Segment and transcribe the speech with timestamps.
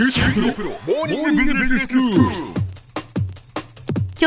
[0.00, 0.06] 今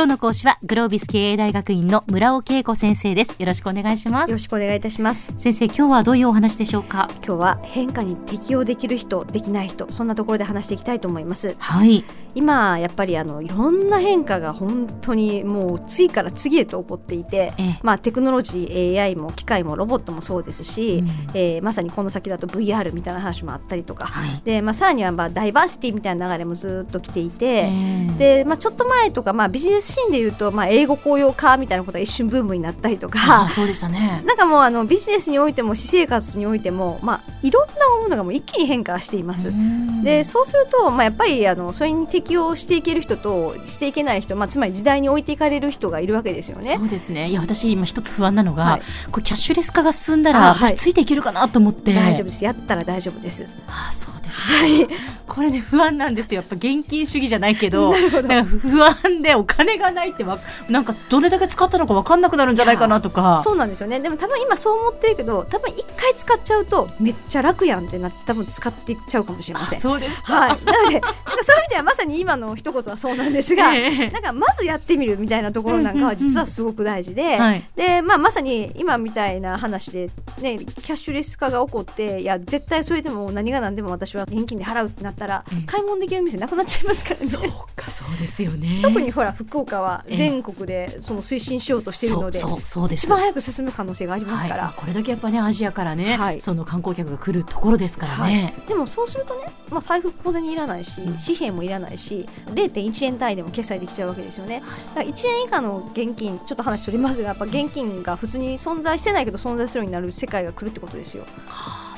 [0.03, 3.37] 日の講師はグロービス経営大学院の村尾恵子先生です。
[3.39, 4.29] よろしくお願いします。
[4.29, 5.33] よろしくお願いいたします。
[5.37, 7.09] 先生今日はどういうお話でしょうか？
[7.25, 11.55] 今日は変化に適応できる人できない人そんなところで話していきたいと思います。
[11.57, 12.03] はい
[12.35, 17.79] 今やっぱりあのいろんな変化が本当にもう次から次へと起こっていてええ。
[17.83, 21.09] まあテクノロジー AI も機械もロボットもそうですし、うん。
[21.33, 24.41] えーまさにこの先だと VR みたいな話もあったりとか、はい。
[24.43, 27.69] でまあ、さらにはまあダイバーシティみたいな流れもずっと来ていて、え
[28.15, 28.41] え。
[28.41, 34.23] でまあ、ちょっと前とか、まあ、ビジネスシーンでいうと、まあ、英語公用化みたいなことが一瞬ブームになったりとあかそうでしたね。
[34.27, 39.49] なんかもうあのビジネスにおいても私生活においても、まあ、いろんなものがもう一気に変化しています。
[39.49, 40.03] うん。
[40.03, 46.75] でそうすると、まあ、やっぱりあのそれに適応していける人としていけない人、まあ、つまり時代に置いていかれる人がいるわけですよね。
[46.77, 46.83] そ。
[46.83, 47.29] うですね。
[47.29, 48.81] いや私今一つ不安なのが、はい。
[49.11, 50.69] これキャッシュレス化が進んだあらはい。
[50.69, 52.43] 私ついていけるかなと思って、大丈夫です。
[52.43, 53.45] やったら大丈夫です。
[53.67, 54.10] あそう
[54.49, 56.41] ですね、これね不安なんですよ。
[56.41, 60.39] やっぱ現金主義じゃないけどなんか不安でお金がないってわ
[60.69, 63.41] なんかどれだけ使ったのか分かんなくなるんじゃないかなとか。
[63.43, 63.99] そうなんですよね。
[63.99, 69.79] でも多分今そう思ってるけど多分一回使っちゃうとめっちゃ楽やんってなって多分使っていっちゃうかもしれません。
[69.79, 71.11] あそうですか、はい、なのでなんか
[71.43, 74.09] そういう意味ではまさに今の一言はそうなんですが、 ええ。
[74.09, 77.63] なんかまずやってみるみたいなところなんかは実はすごく大事で、はい。
[77.75, 87.27] でまあ、まさに今みたいな話で、ね、キャッシュレス化が起こっていや絶対それでも何が何でも私は現金で払うってなったら、ええ買い物できる店なくなっちゃいますからね。
[87.27, 87.41] そう
[87.75, 88.79] かそうですよね。
[88.81, 93.05] 特にほら福岡はええ全国でその推進しようとしているので、そうそうそうです。
[93.05, 94.61] 一番早く進む可能性がありますから、はい。
[94.63, 96.41] まあこれだけやっぱねアジアからね、はい。
[96.41, 104.61] その観光客が来るところですからね、でもそうするとね、まあ、財布小銭いらないし紙幣もいらないし0.1円単位でも決済できちゃうわけですよね。
[104.89, 111.23] だから1円以下の現金ちょっと話取りますがやっぱ現金が普通に存在してないけど存在するようになる世界が来るってことですよ。
[111.47, 111.90] はあ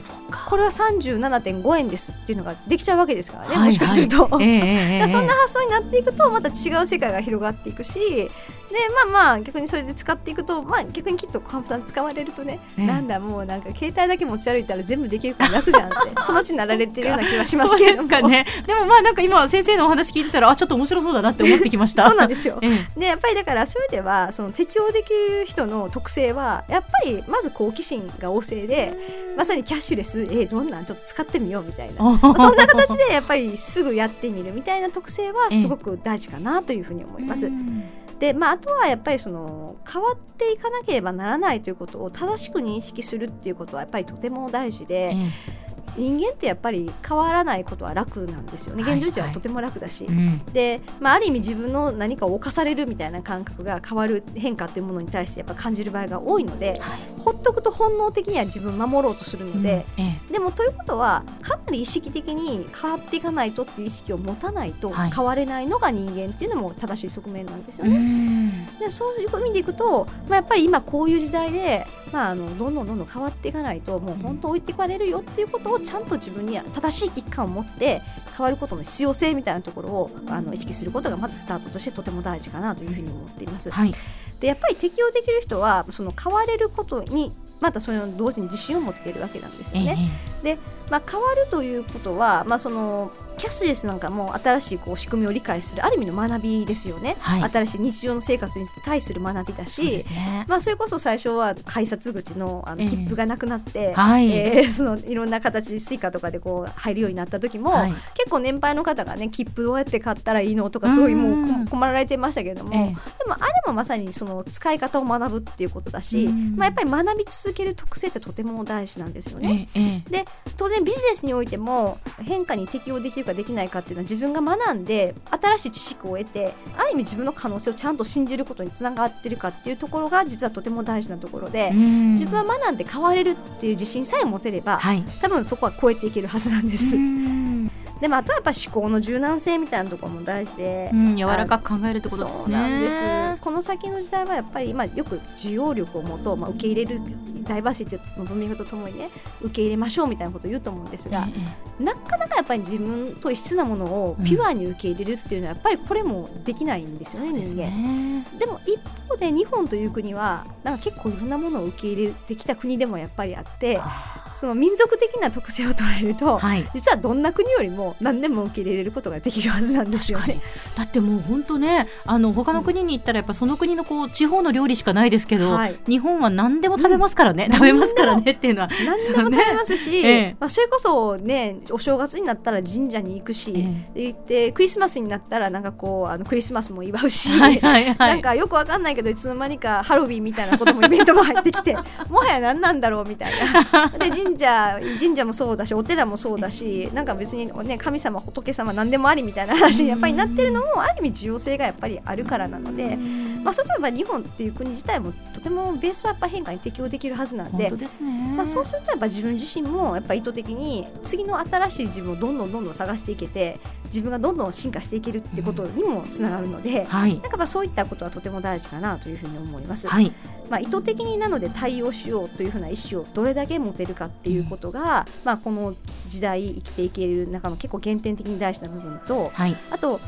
[0.45, 4.27] これは37.5円ですっていうのができちゃうわけですからね、はいもしかすると。
[4.39, 8.29] ええええええだからそんな発想になっていくとまた違う世界が広がっていくし
[8.73, 12.87] でまあまあ逆にそれで使っていくと、まあ、逆にきっとカンさん使われるとね、ええ。
[12.87, 15.95] なんだもうなんか携帯だけ持ち歩いたら全部できるから楽じゃんって
[16.25, 18.45] そのうちになられてるような気がしますけれどね。
[18.65, 22.07] でもまあなんか今先生のお話聞いてたらあちょっと面白そうだなって思ってきました。
[22.09, 22.57] そうなんですよ。
[22.63, 22.99] ええ。
[22.99, 32.03] でやっぱりだからそういう意味ではその適応できる人の特性はやっぱりまず好奇心が旺盛でまさにキャッシュレスえーどんなんちょっと使ってみようみたいな。
[32.03, 37.45] まあそんな形でやっぱりすぐやってみるみたいな特性はすごく大事かなというふうに思います。
[37.45, 37.83] うん
[38.19, 45.62] で、まあ、あとはやっぱりその変わっていかなければならないということを正しく認識するっていうことはやっぱりとても大事で、え
[45.97, 48.83] 人間ってやっぱり変わらないことは楽なんですよね。
[48.83, 50.05] はい現状時はとても楽だし。
[50.09, 50.45] えうん。
[50.45, 56.99] で、まあ、ある意味自分の何かを犯されるみたいな感覚が変わる変化っていうものに対してやっぱ感じる場合が多いのではい。
[57.19, 60.03] ほっとくと本能的には自分を守ろうとするので、うん。
[60.03, 65.11] えでもということはかなり意識的に変わっていかないとっていう意識を持たないとはい。
[65.11, 67.95] 変われないのが人間っていうのも正しい側面なんですよえね。
[67.95, 68.79] うん。
[68.79, 78.01] でそういう意味でいくと、まあ、やっぱり今こういう時代で、まあ、あのどんどんどんどん変わっていかないともう本当置いていかれるよっていうことをちゃんと自分には正しい危機感を持って
[78.35, 83.69] 変わることの必要性みたいなところをあの意識することがまずスタートとしてとても大事かなというふうに思っています。
[83.69, 83.93] はい
[84.39, 90.11] でやっぱり適応できる人はその変われることにまたそれを同時に自信を持っているわけなんですよえね。
[90.43, 90.57] え
[90.89, 97.49] まあ、変わるということは、まあ、そのキャッシュレスなんかも新しいこう仕組みを理解するある意味の学びですよね、はい。
[97.49, 100.45] 新しい日常の生活に対する学びだしすね。
[100.47, 102.87] まあ、それこそ最初は改札口のあのええ。
[102.87, 104.31] 切符がなくなって、はい。
[104.31, 107.93] えー そのいろんな形 Suica とかでこう入るようになった時も、はい。
[108.13, 112.81] 結構年配の方がね切符どうやって買ったらいいのとかすごいもう困られてましたけれども、ええ。
[112.87, 112.93] で
[113.27, 116.55] もあれもまさにその使い方を学ぶっていうことだし、うん。
[116.55, 119.67] まあ、やっぱり学び続ける特性ってとても大事なんですよね。
[119.73, 120.11] ええええ。
[120.11, 120.25] で
[120.57, 132.11] 当然ビジネスにおいても変化に適応できるかできないかっていうのは自分が学んで新しい知識を得てある意味自分の可能性をちゃんと信じることにつながってるかっていうところが実はとても大事なところで、うん。
[132.11, 135.03] 自分は学んで変われるっていう自信さえ持てれば、はい。
[135.21, 136.95] 多分そこは超えていけるはずなんです。
[136.95, 137.71] うん。
[137.99, 142.43] でもあとはやっぱ思考の柔軟性みたいなところも大事で、うん柔らかく考えるってことですね。
[142.43, 142.89] そうなんで
[143.37, 143.41] す。
[143.41, 147.01] この先の時代はやっぱり、まあ、よく需要力を持とう、まあ、受け入れる
[147.43, 149.09] ダイバーシティの文脈とともにね
[149.41, 157.65] 受け入れましょうみたいなことを言うと思うんですが、ええなかなかやっぱり自分と異質なものをピュアに受け入れるっていうのはやっぱりこれもできないんですよね、人間。
[157.65, 166.67] ねでも一方で日本という国はなんか結構いろんなものを受け入れてきた国でもやっぱりあってあその民族的な特性を捉えると、はい。
[166.73, 170.41] 実はどんな国よりも何でも受け入れることができるはずなんですよね。
[170.75, 175.75] だってもう本当ねあの他の国に行ったらやっぱその国のこう地方の料理しかないですけど、はい。
[175.87, 177.53] 日本は何でも食べますからね、うん。
[177.53, 178.69] 食べますからねっていうのは。
[178.85, 180.35] 何でも食べますし、 ええ。
[180.39, 191.75] まあ、それこそねお正月になったら神社に行くし、えで行ってクリスマスになったらなんかこうあのクリスマスも祝うし、はいはいはなんいかよくわかんないけどいつの間にかハロウィンみたいなこともイベントも入ってきて
[192.09, 193.33] もはや何なんだろうみたい
[193.71, 193.87] な。
[193.99, 207.77] で 神社神社もそうだしお寺もそうだしなんか別に、ね、神様仏様何でもありみたいな話にやっぱりなってるのもある意味重要性がやっぱりあるからなので、まあ、そうすれば日本っていう国自体もとてもベースはやっぱ変化に適応できるはずなんで本当。
[207.77, 217.19] ですね、まあ、そうするとやっぱ自分自身もやっぱ意図的に次の新しい自分をどんどんどんどん探していけて自分がどんどん進化していけるってことにもつながるので、はい。
[217.19, 219.87] なんかまあそういったことはとても大事かなというふうに思います。
[219.87, 220.11] はい
[220.49, 225.75] まあ、意図的になので対応しようというふうな意思をどれだけ持てるかっていうことが、まあ、この
[226.07, 229.55] 時代生きていける中の結構原点的に大事な部分とはい。
[229.69, 229.99] あと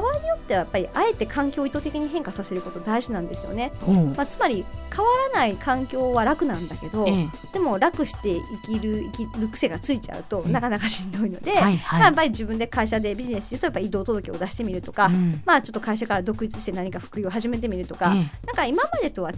[0.00, 3.72] 合によってはやっぱりあえて環境を意図的に変化させること大事なんですよね。
[3.80, 10.52] ほうまあ、つまり変わらない環境は楽なんだけど、えでも楽して生きる生きる癖がついちゃうと、うん。
[10.52, 11.76] なかなかしんどいので、えはい。
[11.76, 15.42] まあ、やはいっぱり自分で会社でビジネスするとやっぱり移動届を出してみるとか、うん。
[15.44, 18.16] まあちょっと会社から独立して何か副業を始めてみるとか、え
[18.46, 19.34] なんか今までとは違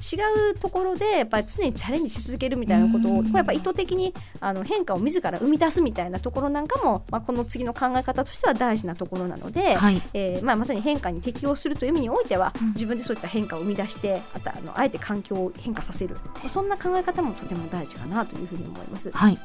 [0.53, 3.25] うところでやっぱり常にチャレンジし続けるみたいなことを、うん。
[3.25, 10.03] これやっぱ意図的にあの変化を自ら生み出すみたいなところなんかも、まあ、この次の考え方としては大事なところなので、えはい。
[10.13, 16.17] えーまあ、まさに変化に適応するという意味においては、うん自分でそういった変化を生み出してあとあのあえて環境を変化させる
[16.49, 19.11] そんな考え方もとても大事かなというふうに思います。
[19.13, 19.39] はい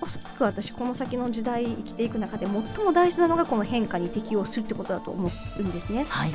[0.00, 6.04] おそらく私この先の時代生きていく中で最も大事なのがこの変化に適応するってことだと思うんですね。
[6.08, 6.30] はい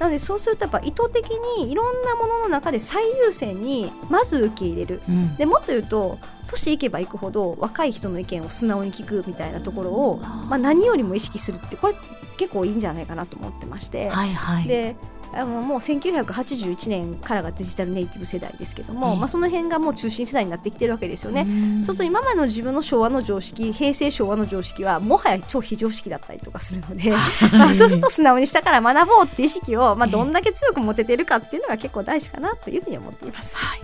[0.00, 5.00] なのでそうするとやっぱ意図的にいろんなものの中で最優先にまず受け入れる。
[5.08, 6.18] うんでもっと言うと
[6.52, 11.94] 年いけばいくほど若い人の意見を素直に聞くみたいなところを、まあ、何よりも意識するってこれ
[12.36, 14.68] 結構いいんじゃないかなと思ってまして、はいはい。
[14.68, 14.96] で
[15.34, 19.16] あのもう1981年からがデジタルネイティブ世代ですけども、ええ。
[19.16, 21.46] まあ、その辺がもう中心世代になってきてるわけですよね。
[21.48, 21.50] う
[21.80, 21.84] ん。
[21.84, 27.10] そうすると今までの自分の昭和の常識平成昭和の常識はもはや超非常識だったりとかするので、
[27.52, 33.56] まあ、そうすると素直にしたから学ぼうって意識を、まあ、ええどんだけ強く持ててるかっていうのが結構大事かなというふうに思っています。
[33.56, 33.80] はい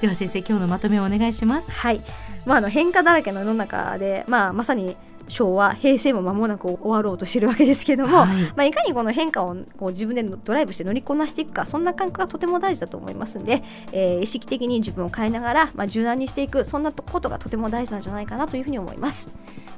[0.00, 1.70] では先生今日のまとめをお願いします。
[1.70, 2.00] はい。
[2.46, 4.96] まあ、あの変化だらけの世の中で、まあ、まさに
[5.28, 8.28] 昭和平成も間もなく終わろうとしてるわけですけども、はい。
[8.28, 13.62] まあ、いかにこの変化をこう自分でドライブして乗りこなしていくかそんな感覚がとても大事だと思いますんで、
[13.92, 19.30] えー意識的に自分を変えながら、まあ、柔軟にしていくそんなことがとても大事なんじゃないかなというふうに思います。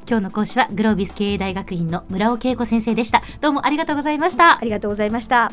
[0.08, 3.22] 今日の講師はグロービス経営大学院の村尾恵子先生でした。
[3.40, 4.58] どうもありがとうございました。
[4.58, 5.52] ありがとうございました。